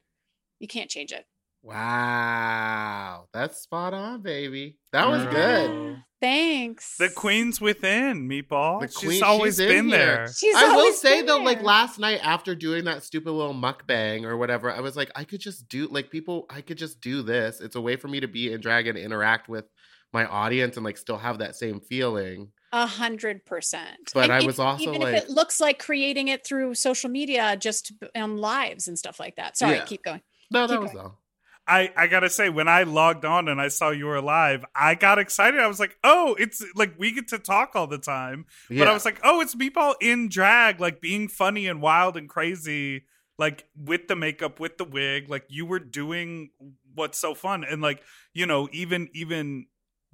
[0.58, 1.26] You can't change it
[1.62, 3.26] Wow.
[3.32, 4.76] That's spot on, baby.
[4.92, 6.02] That was good.
[6.20, 8.82] Thanks The queen's within, Meatball.
[8.82, 10.26] The she's always she's in been there.
[10.36, 14.24] She's I will say been though, like last night after doing that stupid little mukbang
[14.24, 16.44] or whatever, I was like, I could just do like people.
[16.50, 17.60] I could just do this.
[17.60, 19.64] It's a way for me to be in drag and interact with
[20.12, 22.52] my audience and like still have that same feeling.
[22.72, 24.10] A hundred percent.
[24.12, 26.74] But And I if- was also, even like- if it looks like creating it through
[26.74, 29.56] social media, just on lives and stuff like that.
[29.56, 29.84] Sorry, Yeah.
[29.84, 30.20] keep going.
[30.50, 31.04] No, that Keep was going.
[31.06, 31.18] all.
[31.66, 34.94] I, I gotta say, when I logged on and I saw you were live, I
[34.96, 35.60] got excited.
[35.60, 38.46] I was like, oh, it's like we get to talk all the time.
[38.68, 42.28] But I was like, oh, it's Meatball in drag, like being funny and wild and
[42.28, 43.04] crazy,
[43.38, 45.30] like with the makeup, with the wig.
[45.30, 46.50] Like you were doing
[46.94, 47.64] what's so fun.
[47.64, 48.02] And like,
[48.34, 49.66] you know, even even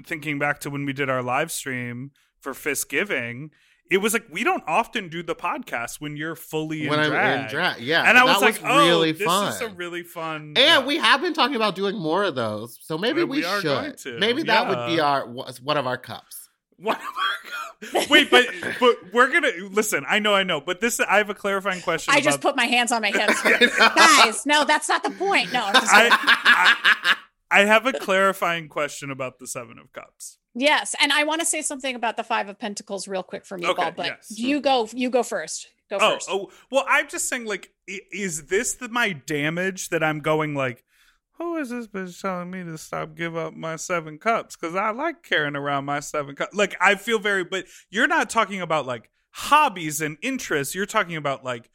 [0.04, 3.50] thinking back to when we did our live stream for Fist Giving,
[3.90, 7.10] it was like we don't often do the podcast when you're fully when in I'm
[7.10, 7.40] drag.
[7.44, 9.52] in drag, yeah, And I was that like, oh, really this fun.
[9.52, 10.54] is a really fun.
[10.56, 10.84] And yeah.
[10.84, 13.90] we have been talking about doing more of those, so maybe we, we are going
[13.90, 13.98] should.
[13.98, 16.48] to, Maybe that would be our one of our cups.
[16.78, 18.08] One of our- cups.
[18.10, 18.46] Wait, but
[18.80, 20.04] but we're gonna listen.
[20.08, 22.14] I know, I know, but this I have a clarifying question.
[22.14, 23.42] I just put my hands on my hips.
[23.78, 25.52] Guys, no, that's not the point.
[25.52, 26.08] No, I'm just I.
[26.10, 27.16] I
[27.50, 30.38] I have a clarifying question about the Seven of Cups.
[30.54, 33.56] yes, and I want to say something about the Five of Pentacles real quick for
[33.58, 33.92] me, Okay, Paul.
[33.96, 34.38] But yes.
[34.38, 35.68] you go, you go first.
[35.88, 36.28] Go Oh, first.
[36.30, 40.82] oh, well, I'm just saying, like, is this the, my damage that I'm going like?
[41.38, 44.56] Who is this bitch telling me to stop give up my seven cups?
[44.56, 46.56] Because I like carrying around my seven cups.
[46.56, 50.74] Like, I feel very, but you're not talking about like hobbies and interests.
[50.74, 51.68] You're talking about like,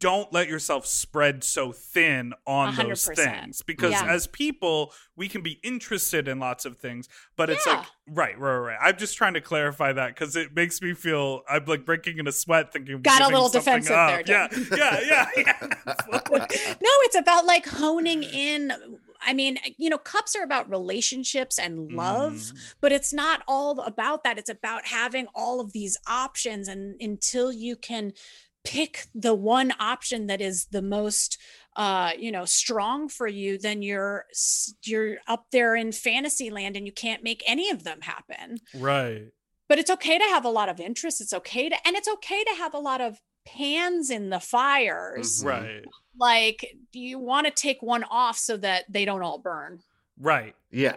[0.00, 4.04] don't let yourself spread so thin on A hundred those things because Yeah.
[4.06, 7.78] as people we can be interested in lots of things but it's Yeah.
[7.78, 11.42] like right right right i'm just trying to clarify that because it makes me feel
[11.48, 14.24] i'm like breaking in a sweat thinking Got a little defensive up.
[14.26, 15.56] there, yeah yeah yeah yeah
[16.30, 18.72] no, it's about like honing in.
[19.26, 22.74] I mean, you know, cups are about relationships and love, Mm.
[22.80, 24.38] but it's not all about that.
[24.38, 26.68] It's about having all of these options.
[26.68, 28.12] And until you can
[28.66, 31.38] pick the one option that is the most
[31.76, 34.24] uh you know strong for you then you're
[34.84, 38.58] you're up there in fantasy land and you can't make any of them happen.
[38.74, 39.26] Right.
[39.68, 41.20] But it's okay to have a lot of interest.
[41.20, 45.42] It's okay to and it's okay to have a lot of pans in the fires.
[45.42, 45.46] Mhm.
[45.46, 45.84] right.
[46.18, 49.80] Like you want to take one off so that they don't all burn?
[50.18, 50.54] Right.
[50.70, 50.96] Yeah.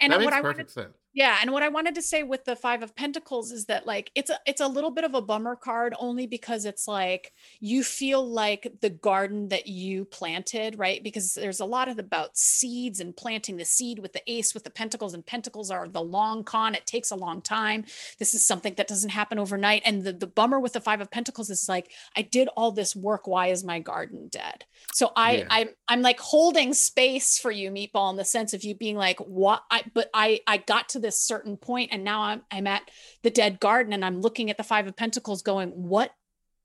[0.00, 0.96] and that what makes i perfect wanted sense.
[1.12, 4.10] Yeah and what i wanted to say with the five of pentacles is that like
[4.14, 7.82] it's a it's a little bit of a bummer card only because it's like you
[7.84, 11.02] feel like the garden that you planted right?
[11.02, 14.64] Because there's a lot of about seeds and planting the seed with the ace with
[14.64, 16.74] the pentacles and pentacles are the long con.
[16.74, 17.84] It takes a long time.
[18.18, 19.82] This is something that doesn't happen overnight.
[19.84, 22.94] And the, the bummer with the five of pentacles is like i did all this
[22.96, 23.26] work.
[23.26, 24.64] Why is my garden dead?
[24.92, 25.46] So i Yeah.
[25.50, 29.18] i'm i'm like holding space for you meatball in the sense of you being like
[29.20, 32.90] what i but i i got to this certain point and now i'm i'm at
[33.22, 36.12] the dead garden and i'm looking at the five of pentacles going what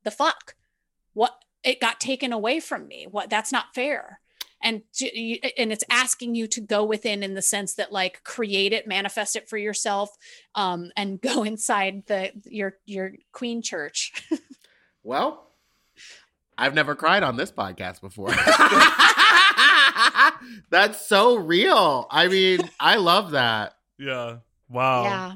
[0.03, 0.55] the fuck
[1.13, 4.19] what it got taken away from me what that's not fair
[4.61, 4.81] and
[5.57, 9.35] and it's asking you to go within in the sense that like create it manifest
[9.35, 10.11] it for yourself
[10.55, 14.13] um and go inside the your your queen church
[15.05, 15.47] Well,
[16.57, 18.29] I've never cried on this podcast before.
[20.71, 22.07] That's so real.
[22.09, 23.74] I mean, I love that.
[23.97, 24.37] Yeah.
[24.69, 25.03] Wow.
[25.03, 25.33] Yeah.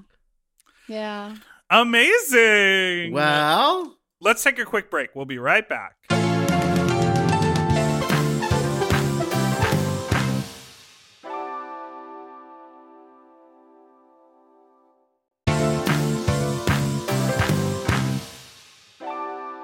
[0.88, 1.36] Yeah.
[1.70, 3.14] Amazing.
[3.14, 5.16] Well, let's take a quick break.
[5.16, 6.19] We'll be right back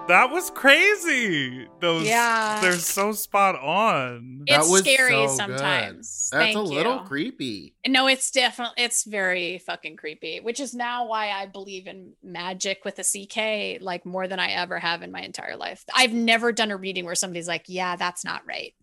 [0.07, 1.67] That was crazy.
[1.79, 2.59] Those Yeah.
[2.61, 4.43] they're so spot on.
[4.47, 5.35] That it's was scary so good.
[5.35, 7.03] sometimes that's Thank a little you.
[7.05, 7.75] creepy.
[7.87, 12.85] No, it's definitely it's very fucking creepy, which is now why I believe in magic
[12.85, 15.83] with a CK like more than I ever have in my entire life.
[15.95, 18.75] I've never done a reading where somebody's like, "Yeah, that's not right."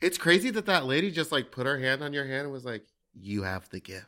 [0.00, 2.64] It's crazy that that lady just like put her hand on your hand and was
[2.64, 4.06] like, "You have the gift."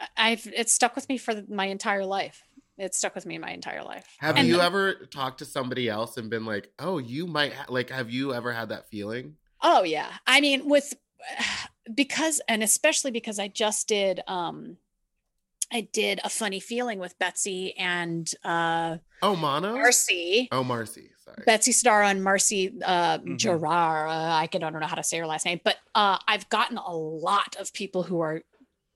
[0.00, 2.42] I- I've it's stuck with me for my entire life.
[2.78, 4.06] It's stuck with me my entire life.
[4.18, 7.66] Have And- you ever talked to somebody else and been like, "Oh, you might ha-,
[7.68, 7.90] like"?
[7.90, 9.36] Have you ever had that feeling?
[9.60, 10.10] Oh yeah.
[10.26, 10.94] I mean with
[11.94, 14.76] because and especially because I just did um
[15.74, 19.74] I did a funny feeling with Betsy and uh Oh, Mono.
[19.74, 20.48] Marcy.
[20.50, 21.10] Oh, Marcy.
[21.24, 21.44] Sorry.
[21.46, 23.38] Betsy Starr on Marcy uh, Mhm.
[23.38, 24.08] Gerard.
[24.10, 26.48] Uh, I can I don't know how to say her last name, but uh, I've
[26.48, 28.42] gotten a lot of people who are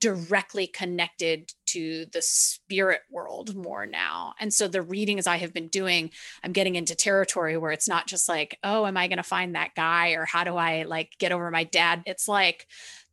[0.00, 4.34] directly connected to the spirit world more now.
[4.40, 6.10] And so the readings I have been doing,
[6.42, 9.54] I'm getting into territory where it's not just like, oh, am I going to find
[9.54, 12.02] that guy or how do I like get over my dad?
[12.06, 12.66] It's like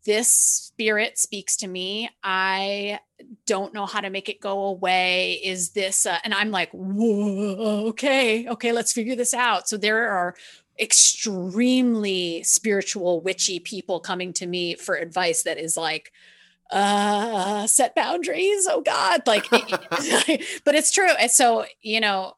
[0.06, 2.10] this spirit speaks to me.
[2.24, 3.00] I
[3.46, 5.34] don't know how to make it go away.
[5.44, 9.70] Is this, uh, and I'm like, whoa, okay, okay, let's figure this out.
[9.70, 10.36] So there are
[10.80, 16.12] extremely spiritual, witchy people coming to me for advice that is like,
[16.74, 18.68] uh, set boundaries.
[18.70, 19.22] Oh God.
[19.28, 21.12] Like, but it's true.
[21.20, 22.34] And so, you know,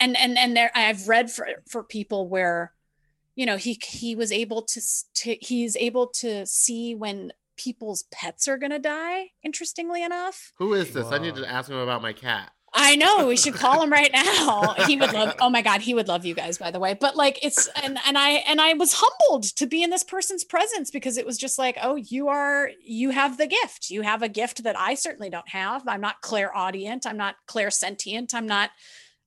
[0.00, 2.72] and, and, and there, I've read for, for people where,
[3.34, 4.80] you know, he, he was able to,
[5.14, 9.30] to, he's able to see when people's pets are going to die.
[9.42, 10.52] Interestingly enough.
[10.58, 11.08] Who is this?
[11.10, 12.52] I need to ask him about my cat.
[12.72, 14.74] I know we should call him right now.
[14.86, 15.34] He would love.
[15.40, 16.58] Oh my god, he would love you guys.
[16.58, 19.82] By the way, but like it's and and I and I was humbled to be
[19.82, 23.46] in this person's presence because it was just like, oh, you are you have the
[23.46, 23.90] gift.
[23.90, 25.86] You have a gift that I certainly don't have.
[25.88, 27.06] I'm not clairaudient.
[27.06, 28.34] I'm not clairsentient.
[28.34, 28.70] I'm not.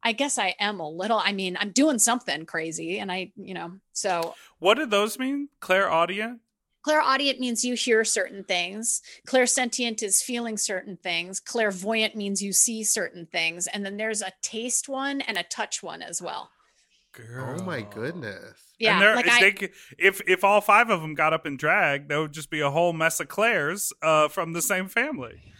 [0.04, 1.22] I guess I am a little.
[1.24, 5.50] I mean, I'm doing something crazy, and I, you know, so What did those mean?
[5.60, 6.40] Clairaudient?
[6.84, 12.84] Clairaudient means you hear certain things clairsentient is feeling certain things clairvoyant means you see
[12.84, 16.50] certain things and then there's a taste one and a touch one as well
[17.14, 17.58] Girl.
[17.60, 18.54] Oh my goodness.
[18.80, 21.46] yeah and like if, I, they could- if if all five of them got up
[21.46, 24.88] and dragged, there would just be a whole mess of Claires uh, from the same
[24.88, 25.42] family.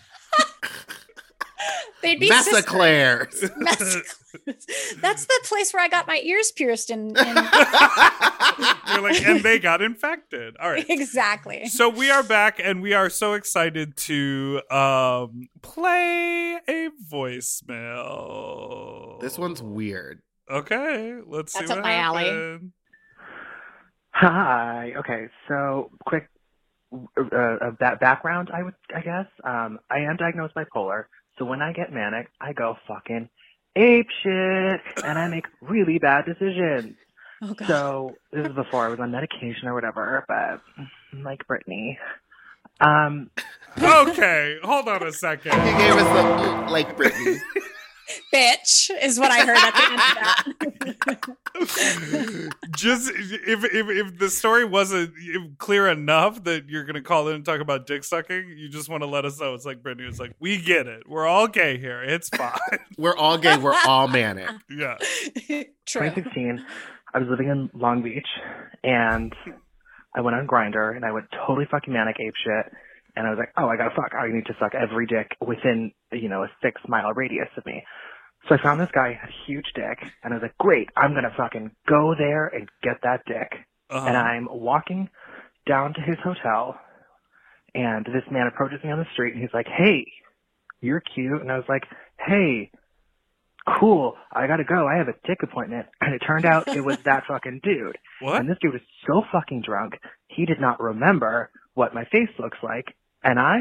[2.02, 2.64] They'd be sisters.
[2.66, 3.58] Messaclaires.
[3.58, 4.16] Mess-
[5.02, 7.16] That's the place where I got my ears pierced in, in
[8.62, 10.56] You're like, and they got infected.
[10.58, 10.86] All right.
[10.90, 11.68] exactly.
[11.68, 19.20] So we are back and we are so excited to um play a voicemail.
[19.22, 20.22] this one's weird.
[20.50, 22.60] Okay, let's That's see up what my alley.
[24.14, 24.94] Hi.
[24.98, 25.28] Okay.
[25.48, 26.30] So, quick
[26.94, 28.50] uh, uh, ba- background.
[28.54, 29.28] I would, I guess.
[29.44, 31.06] Um, I am diagnosed bipolar.
[31.38, 33.30] So when I get manic, I go fucking
[33.76, 36.96] ape shit, and I make really bad decisions.
[37.42, 37.68] Oh god.
[37.68, 40.24] So this is before I was on medication or whatever.
[40.28, 40.62] But
[41.24, 41.98] like Brittany,
[42.80, 43.30] um,
[43.82, 45.54] Okay, hold on a second.
[45.54, 47.40] He gave us the like Britney.
[48.34, 52.50] Bitch is what I heard at the end of that.
[52.76, 55.14] Just if, if if the story wasn't
[55.60, 59.04] clear enough that you're gonna call in and talk about dick sucking, you just want
[59.04, 59.54] to let us know.
[59.54, 61.04] It's like Brittany was like, "We get it.
[61.08, 62.04] We're all gay here.
[62.04, 62.52] It's fine."
[62.98, 63.58] We're all gay.
[63.58, 64.50] We're all manic.
[64.70, 64.98] yeah.
[65.86, 66.10] True.
[66.10, 66.66] 2016,
[67.14, 68.28] I was living in Long Beach,
[68.84, 69.34] and
[70.16, 72.74] I went on Grindr, and I went totally fucking manic ape shit.
[73.16, 74.14] And I was like, oh, I gotta fuck.
[74.16, 77.84] I need to suck every dick within, you know, a six mile radius of me.
[78.48, 81.14] So I found this guy had a huge dick, and I was like, great, I'm
[81.14, 83.52] gonna fucking go there and get that dick.
[83.90, 84.08] Uh-huh.
[84.08, 85.10] And I'm walking
[85.68, 86.80] down to his hotel,
[87.76, 90.06] and this man approaches me on the street, and he's like, hey,
[90.80, 91.42] you're cute.
[91.42, 91.84] And I was like,
[92.18, 92.72] hey,
[93.80, 94.88] cool, I gotta go.
[94.88, 95.88] I have a dick appointment.
[96.02, 97.98] And it turned out it was that fucking dude.
[98.22, 98.40] what?
[98.40, 99.94] And this dude was so fucking drunk,
[100.28, 102.86] he did not remember what my face looks like.
[103.24, 103.58] And I,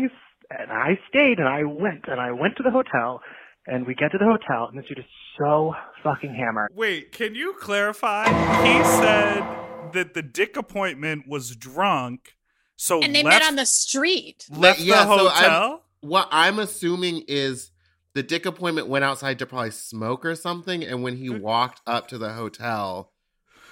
[0.51, 3.21] and I stayed and I went and I went to the hotel
[3.67, 5.05] and we get to the hotel and this dude is
[5.39, 6.71] so fucking hammered.
[6.75, 8.25] Wait, can you clarify?
[8.65, 9.45] He said
[9.93, 12.37] that the dick appointment was drunk,
[12.77, 14.47] so and they left, met on the street.
[14.51, 15.83] left Yeah, the so I'm- hotel.
[16.01, 17.71] What I'm assuming is
[18.15, 21.41] the dick appointment went outside to probably smoke or something, and when he mm.
[21.41, 23.13] walked up to the hotel,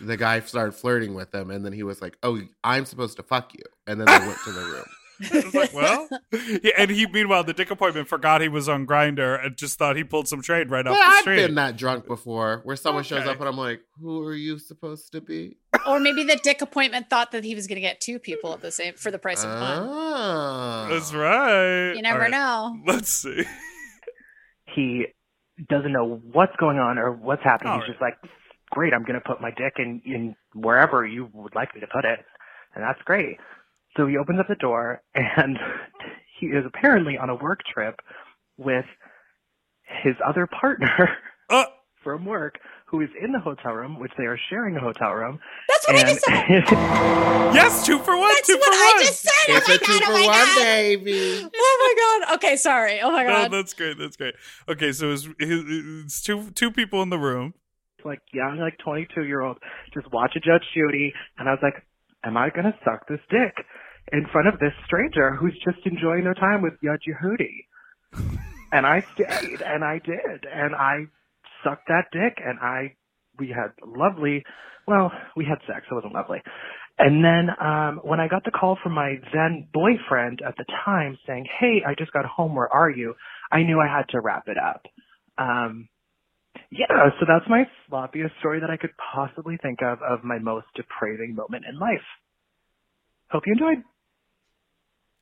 [0.01, 3.23] the guy started flirting with him, and then he was like, "Oh, I'm supposed to
[3.23, 4.85] fuck you," and then they went to the room.
[5.53, 6.09] Like, well,
[6.63, 9.97] yeah, and he meanwhile the dick appointment forgot he was on Grindr and just thought
[9.97, 11.37] he pulled some trade right off But the I've street.
[11.39, 15.11] been that drunk before, where someone shows up and I'm like, "Who are you supposed
[15.13, 15.57] to be?"
[15.89, 18.61] or maybe the dick appointment thought that he was going to get two people at
[18.61, 19.89] the same for the price of one.
[19.89, 20.87] Oh.
[20.91, 21.95] That's right.
[21.95, 22.79] You never All right, know.
[22.87, 23.45] Let's see.
[24.75, 25.07] He
[25.69, 27.73] doesn't know what's going on or what's happening.
[27.73, 27.93] All He's right.
[27.93, 28.15] just like,
[28.71, 32.05] great, I'm gonna put my dick in, in wherever you would like me to put
[32.05, 32.21] it.
[32.75, 33.39] And that's great.
[33.97, 35.59] So he opens up the door and
[36.39, 38.01] he is apparently on a work trip
[38.57, 38.85] with
[40.03, 41.17] his other partner
[41.51, 41.65] Uh,
[42.05, 42.59] from work
[42.91, 45.39] who is in the hotel room, which they are sharing a hotel room.
[45.69, 46.45] That's what I just said.
[47.55, 48.29] yes, two for one.
[48.35, 49.05] That's two what for I one.
[49.05, 49.33] just said.
[49.51, 50.03] Oh it's oh a my two god!
[50.05, 50.57] for Oh my one, god!
[50.65, 51.51] baby.
[51.55, 52.35] Oh my god!
[52.37, 53.01] Okay, sorry.
[53.01, 53.51] Oh my No, god.
[53.53, 53.99] that's great.
[53.99, 54.35] That's great.
[54.69, 57.55] Okay, so it's, it's two two people in the room.
[58.05, 59.59] like young, like 22 year old,
[59.93, 61.83] just watch a Judge Judy, and I was like,
[62.25, 63.55] am I gonna suck this dick
[64.13, 67.67] in front of this stranger who's just enjoying their time with Judge Yehudi?
[68.73, 71.07] and I stayed, and I did, and I
[71.65, 72.95] sucked that dick, and I,
[73.39, 74.45] we had lovely,
[74.87, 76.41] well, we had sex, it wasn't lovely.
[76.99, 81.17] And then um, when I got the call from my then boyfriend at the time
[81.27, 82.57] saying, "Hey, I just got home.
[82.57, 83.15] Where are you?"
[83.53, 84.83] I knew I had to wrap it up.
[85.39, 85.89] Um,
[86.71, 90.67] yeah, so that's my sloppiest story that I could possibly think of of my most
[90.75, 92.05] depraving moment in life.
[93.31, 93.85] Hope you enjoyed.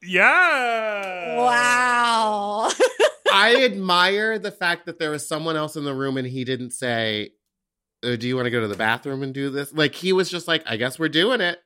[0.02, 1.36] Yeah.
[1.36, 2.70] Wow.
[3.32, 6.72] I admire the fact that there was someone else in the room and he didn't
[6.72, 7.30] say,
[8.04, 10.30] "Uh, "Do you want to go to the bathroom and do this?" Like he was
[10.30, 11.58] just like, "I guess we're doing it."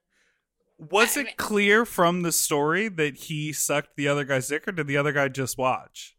[0.79, 4.87] Was it clear from the story that he sucked the other guy's dick, or did
[4.87, 6.15] the other guy just watch?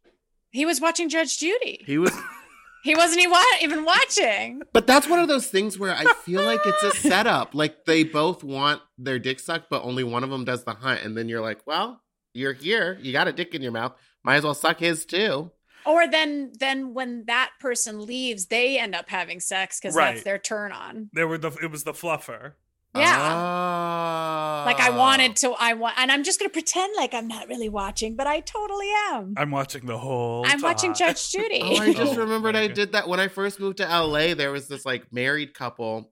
[0.54, 1.82] he was watching Judge Judy.
[1.86, 2.12] He was,
[2.84, 3.22] He wasn't
[3.62, 4.64] even watching.
[4.74, 7.54] but that's one of those things where I feel like it's a setup.
[7.56, 11.02] Like they both want their dick sucked, but only one of them does the hunt,
[11.04, 12.02] and then you're like, "Well,
[12.34, 12.98] you're here.
[13.02, 13.94] You got a dick in your mouth.
[14.24, 15.52] Might as well suck his too."
[15.86, 20.14] Or then, then when that person leaves, they end up having sex because Right.
[20.14, 21.10] that's their turn on.
[21.14, 22.54] There were the it was the fluffer.
[22.94, 23.18] Yeah.
[23.18, 24.64] Oh.
[24.66, 27.70] Like I wanted to, I want, and I'm just gonna pretend like I'm not really
[27.70, 29.34] watching, but I totally am.
[29.38, 30.46] I'm watching the whole.
[30.46, 30.94] I'm watching.
[30.94, 31.62] Judge Judy.
[31.64, 34.34] Oh, I just Oh, remembered I did that when I first moved to LA.
[34.36, 36.12] There was this like married couple,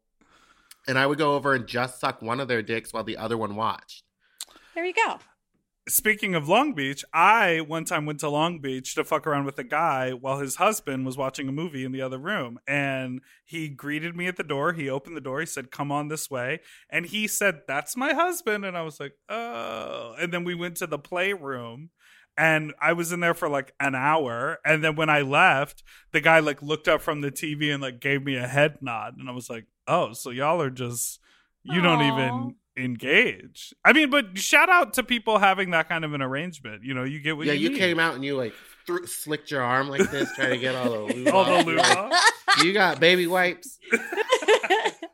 [0.88, 3.38] and I would go over and just suck one of their dicks while the other
[3.38, 4.04] one watched.
[4.74, 5.20] there you go.
[5.90, 9.58] Speaking of Long Beach, I one time went to Long Beach to fuck around with
[9.58, 12.60] a guy while his husband was watching a movie in the other room.
[12.68, 14.74] And he greeted me at the door.
[14.74, 15.40] He opened the door.
[15.40, 16.60] He said, Come on this way.
[16.92, 18.66] And he said, That's my husband.
[18.66, 20.14] And I was like, Oh.
[20.20, 21.90] And then we went to the playroom.
[22.38, 24.60] and I was in there for like an hour.
[24.64, 25.82] And then when I left,
[26.12, 29.16] the guy like looked up from the TV and like gave me a head nod.
[29.18, 31.20] And I was like, oh, so y'all are just,
[31.64, 33.74] you don't even engage.
[33.86, 36.84] I mean, but shout out to people having that kind of an arrangement.
[36.84, 37.78] You know, you get what yeah, you you need.
[37.80, 38.54] came out and you like
[38.88, 41.28] threw, slicked your arm like this, trying to get all the lube.
[41.34, 41.66] all the off.
[41.66, 42.14] lube off.
[42.64, 43.78] You got baby wipes.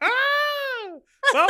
[0.01, 0.97] Ah!
[1.34, 1.49] well,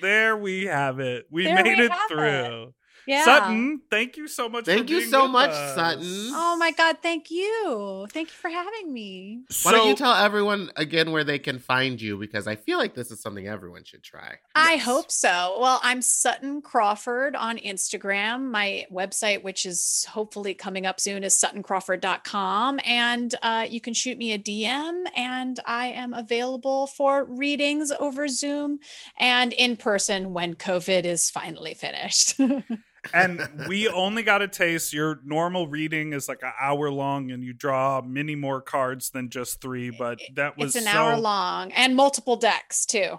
[0.00, 1.26] there we have it.
[1.30, 2.74] We There made we it have through.
[3.08, 3.24] Yeah.
[3.24, 4.66] Sutton, thank you so much.
[4.66, 5.74] Thank for you being so with much, us.
[5.74, 6.04] Sutton.
[6.34, 6.98] Oh my God.
[7.02, 8.06] Thank you.
[8.12, 9.42] Thank you for having me.
[9.64, 12.18] Why don't you tell everyone again where they can find you?
[12.18, 14.36] Because I feel like this is something everyone should try.
[14.54, 14.84] I Yes.
[14.84, 15.56] hope so.
[15.60, 18.50] Well, I'm Sutton Crawford on Instagram.
[18.50, 22.80] My website, which is hopefully coming up soon, is suttoncrawford.com.
[22.84, 28.28] And uh, you can shoot me a DM, and I am available for readings over
[28.28, 28.78] Zoom
[29.18, 32.38] and in person when COVID is finally finished.
[33.12, 34.92] and we only got a taste.
[34.92, 39.30] Your normal reading is like an hour long, and you draw many more cards than
[39.30, 39.90] just three.
[39.90, 43.18] But that was it's an so- hour long and multiple decks, too.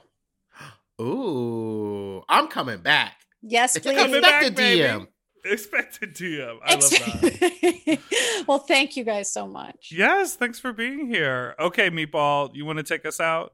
[1.01, 3.13] Ooh, I'm coming back.
[3.41, 3.95] Yes, It's please.
[3.97, 4.81] coming Expect a back, baby.
[4.81, 5.07] DM.
[5.45, 6.57] Expected DM.
[6.63, 7.99] I love that.
[8.47, 9.89] Well, thank you guys so much.
[9.91, 11.55] Yes, thanks for being here.
[11.59, 13.53] Okay, Meatball, you want to take us out?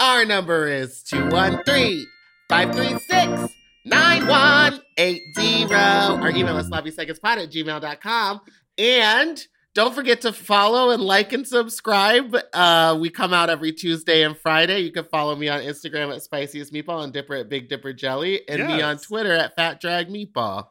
[0.00, 2.06] Our number is 213
[2.48, 3.52] 536
[3.88, 5.74] 9180.
[5.74, 8.40] Our email is sloppysecondspot at gmail.com.
[8.78, 12.36] And don't forget to follow and like and subscribe.
[12.52, 14.80] Uh, we come out every Tuesday and Friday.
[14.80, 18.48] You can follow me on Instagram at Spiciest Meatball and Dipper at Big Dipper Jelly
[18.48, 20.68] and me on Twitter at Fat Drag Meatball.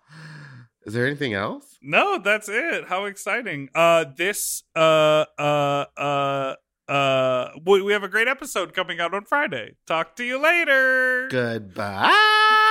[0.86, 1.78] Is there anything else?
[1.82, 2.88] No, that's it.
[2.88, 3.70] How exciting.
[3.76, 6.56] Uh this uh uh uh
[6.88, 9.76] uh we, we have a great episode coming out on Friday.
[9.86, 11.28] Talk to you later.
[11.30, 12.64] Goodbye.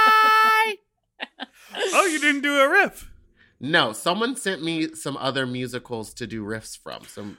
[1.92, 3.10] Oh, you didn't do a riff.
[3.60, 7.04] no, someone sent me some other musicals to do riffs from.
[7.06, 7.38] Some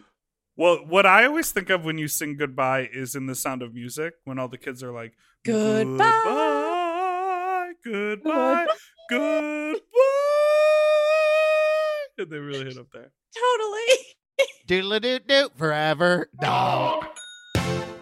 [0.55, 3.74] Well, what I always think of when you sing goodbye is in the sound of
[3.74, 6.12] music when all the kids are like Goodbye.
[6.24, 8.68] goodbye, goodbye,
[9.09, 9.80] goodbye.
[12.18, 13.12] And they really hit up there.
[13.36, 14.16] Totally.
[14.68, 17.05] doodle doo doo forever dog.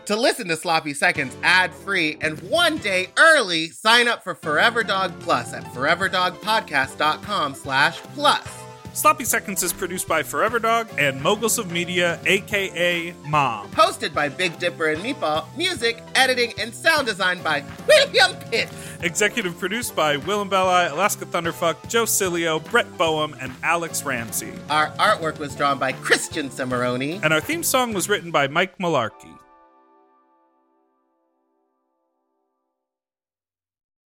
[0.10, 4.82] To listen to Sloppy Seconds ad free and one day early, sign up for Forever
[4.82, 8.48] Dog Plus at foreverdogpodcast.com slash plus.
[8.94, 13.70] Sloppy Seconds is produced by Forever Dog and Moguls of Media, aka Mom.
[13.70, 18.68] Hosted by Big Dipper and Meatball, music, editing, and sound design by William Pitt.
[19.04, 24.54] Executive produced by Willam Belli, Alaska Thunderfuck, Joe Cilio, Brett Boehm, and Alex Ramsey.
[24.72, 27.20] Our artwork was drawn by Christian Cimarroni.
[27.22, 29.39] And our theme song was written by Mike Malarkey.